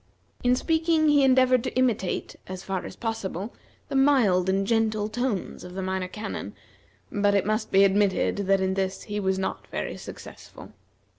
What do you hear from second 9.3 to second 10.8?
not very successful.